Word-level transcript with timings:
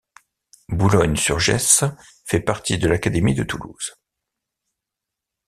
Boulogne-sur-Gesse 0.69 1.83
fait 2.25 2.39
partie 2.39 2.79
de 2.79 2.87
l'académie 2.87 3.35
de 3.35 3.43
Toulouse. 3.43 3.93